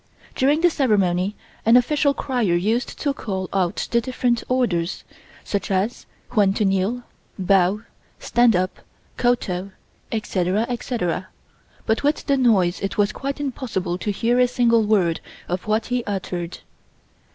[0.33, 5.03] During the ceremony, an official crier used to call out the different orders,
[5.43, 7.03] such as when to kneel,
[7.37, 7.83] bow,
[8.19, 8.79] stand up,
[9.17, 9.69] kowtow,
[10.11, 11.27] etc., etc.,
[11.85, 15.85] but with the noise it was quite impossible to hear a single word of what
[15.93, 16.61] he uttered.